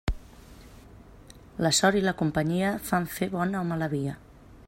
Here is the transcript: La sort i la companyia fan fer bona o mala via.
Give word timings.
La 1.65 1.71
sort 1.81 1.99
i 2.01 2.01
la 2.07 2.15
companyia 2.23 2.73
fan 2.89 3.07
fer 3.19 3.31
bona 3.37 3.61
o 3.63 3.65
mala 3.75 3.93
via. 3.97 4.17